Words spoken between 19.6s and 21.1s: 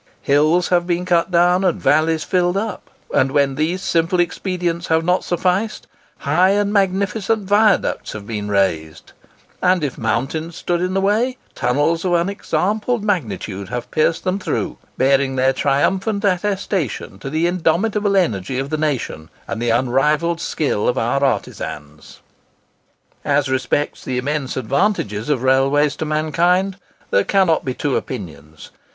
the unrivalled skill of